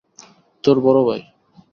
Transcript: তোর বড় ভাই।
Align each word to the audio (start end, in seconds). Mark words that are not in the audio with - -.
তোর 0.63 0.77
বড় 0.79 0.99
ভাই। 1.05 1.21